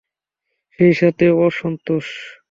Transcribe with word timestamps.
সেই 0.73 0.93
সাথে 0.93 1.25
অসন্তোষ। 1.39 2.07